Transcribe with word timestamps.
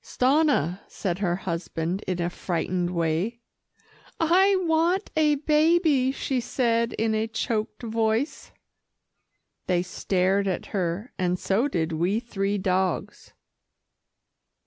"Stanna," 0.03 0.79
said 0.87 1.19
her 1.19 1.35
husband 1.35 2.01
in 2.07 2.19
a 2.19 2.31
frightened 2.31 2.89
way. 2.89 3.39
"I 4.19 4.55
want 4.65 5.11
a 5.15 5.35
baby," 5.35 6.11
she 6.11 6.39
said 6.39 6.93
in 6.93 7.13
a 7.13 7.27
choked 7.27 7.83
voice. 7.83 8.51
They 9.67 9.83
stared 9.83 10.47
at 10.47 10.65
her, 10.73 11.11
and 11.19 11.37
so 11.37 11.67
did 11.67 11.91
we 11.91 12.19
three 12.19 12.57
dogs. 12.57 13.33